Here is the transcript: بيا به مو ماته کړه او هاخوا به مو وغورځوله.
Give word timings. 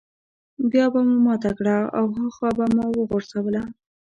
بيا 0.71 0.85
به 0.93 0.99
مو 1.07 1.17
ماته 1.27 1.51
کړه 1.57 1.77
او 1.97 2.05
هاخوا 2.17 2.49
به 2.57 2.65
مو 2.75 2.85
وغورځوله. 2.97 3.61